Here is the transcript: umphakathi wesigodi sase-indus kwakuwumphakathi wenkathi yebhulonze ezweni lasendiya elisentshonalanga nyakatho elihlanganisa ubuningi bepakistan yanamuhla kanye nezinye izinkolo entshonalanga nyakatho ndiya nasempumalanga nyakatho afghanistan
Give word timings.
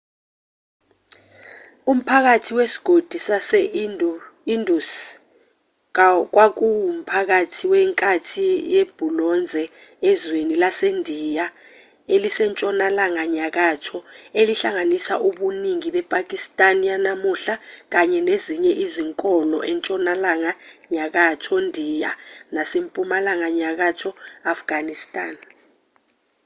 umphakathi 1.91 2.51
wesigodi 2.57 3.17
sase-indus 3.27 4.89
kwakuwumphakathi 6.33 7.63
wenkathi 7.73 8.45
yebhulonze 8.73 9.63
ezweni 10.09 10.55
lasendiya 10.63 11.45
elisentshonalanga 12.13 13.23
nyakatho 13.35 13.97
elihlanganisa 14.39 15.13
ubuningi 15.27 15.89
bepakistan 15.95 16.75
yanamuhla 16.89 17.55
kanye 17.93 18.19
nezinye 18.27 18.71
izinkolo 18.85 19.57
entshonalanga 19.71 20.51
nyakatho 20.93 21.55
ndiya 21.67 22.11
nasempumalanga 22.55 23.47
nyakatho 23.59 24.09
afghanistan 24.53 25.33